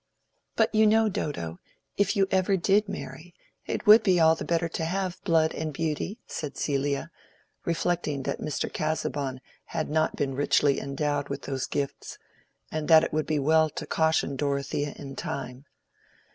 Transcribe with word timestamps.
"But 0.55 0.73
you 0.73 0.87
know, 0.87 1.09
Dodo, 1.09 1.59
if 1.95 2.15
you 2.15 2.25
ever 2.31 2.57
did 2.57 2.89
marry, 2.89 3.35
it 3.67 3.85
would 3.85 4.01
be 4.01 4.19
all 4.19 4.33
the 4.33 4.43
better 4.43 4.67
to 4.67 4.83
have 4.85 5.21
blood 5.23 5.53
and 5.53 5.71
beauty," 5.71 6.17
said 6.25 6.57
Celia, 6.57 7.11
reflecting 7.65 8.23
that 8.23 8.39
Mr. 8.41 8.73
Casaubon 8.73 9.41
had 9.65 9.91
not 9.91 10.15
been 10.15 10.33
richly 10.33 10.79
endowed 10.79 11.29
with 11.29 11.43
those 11.43 11.67
gifts, 11.67 12.17
and 12.71 12.87
that 12.87 13.03
it 13.03 13.13
would 13.13 13.27
be 13.27 13.37
well 13.37 13.69
to 13.69 13.85
caution 13.85 14.35
Dorothea 14.35 14.95
in 14.97 15.15
time. 15.15 15.67